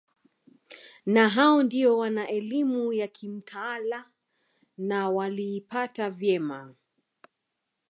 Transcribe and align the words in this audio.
Na 1.05 1.29
hao 1.29 1.63
ndio 1.63 1.97
wana 1.97 2.27
elimu 2.27 2.93
ya 2.93 3.07
kimtaala 3.07 4.05
na 4.77 5.09
waliipata 5.09 6.09
vyema 6.09 6.75